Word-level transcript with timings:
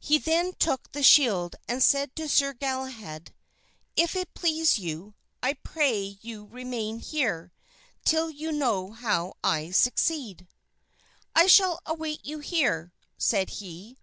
He 0.00 0.18
then 0.18 0.54
took 0.58 0.90
the 0.90 1.02
shield 1.04 1.54
and 1.68 1.80
said 1.80 2.16
to 2.16 2.28
Sir 2.28 2.52
Galahad, 2.52 3.32
"If 3.94 4.16
it 4.16 4.34
please 4.34 4.80
you, 4.80 5.14
I 5.44 5.52
pray 5.52 6.18
you 6.22 6.46
remain 6.46 6.98
here, 6.98 7.52
till 8.04 8.30
you 8.30 8.50
know 8.50 8.90
how 8.90 9.34
I 9.44 9.70
succeed." 9.70 10.48
"I 11.36 11.46
shall 11.46 11.80
await 11.86 12.24
you 12.26 12.40
here," 12.40 12.92
said 13.16 13.48
he. 13.60 13.96